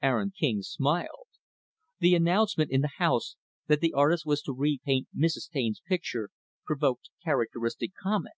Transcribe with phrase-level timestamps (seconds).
[0.00, 1.28] Aaron King smiled.
[1.98, 3.36] The announcement in the house
[3.66, 5.50] that the artist was to repaint Mrs.
[5.50, 6.30] Taine's picture,
[6.64, 8.36] provoked characteristic comment.